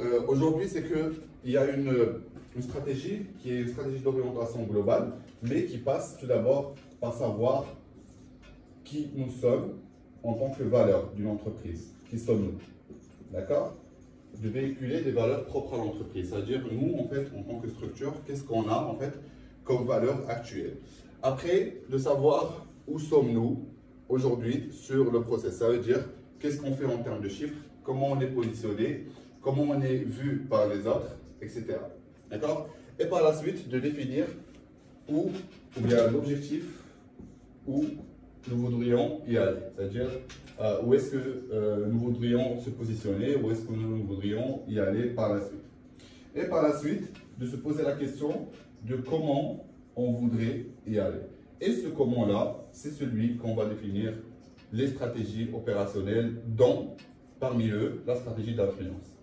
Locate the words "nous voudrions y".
38.48-39.36, 43.72-44.80